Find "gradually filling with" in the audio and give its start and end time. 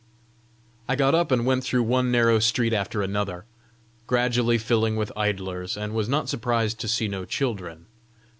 4.07-5.11